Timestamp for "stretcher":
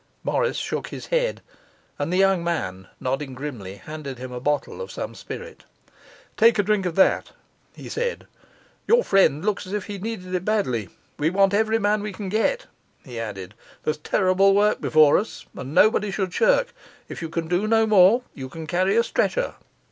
19.03-19.53